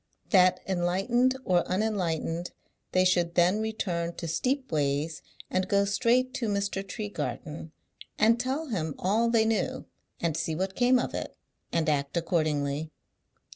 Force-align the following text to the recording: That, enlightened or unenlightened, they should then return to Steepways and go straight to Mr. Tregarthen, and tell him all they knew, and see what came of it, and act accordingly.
That, 0.31 0.61
enlightened 0.67 1.35
or 1.45 1.63
unenlightened, 1.67 2.49
they 2.91 3.05
should 3.05 3.35
then 3.35 3.59
return 3.61 4.13
to 4.15 4.25
Steepways 4.27 5.21
and 5.51 5.67
go 5.67 5.85
straight 5.85 6.33
to 6.33 6.47
Mr. 6.49 6.81
Tregarthen, 6.83 7.71
and 8.17 8.39
tell 8.39 8.69
him 8.69 8.95
all 8.97 9.29
they 9.29 9.45
knew, 9.45 9.85
and 10.19 10.35
see 10.35 10.55
what 10.55 10.73
came 10.75 10.97
of 10.97 11.13
it, 11.13 11.37
and 11.71 11.87
act 11.87 12.17
accordingly. 12.17 12.89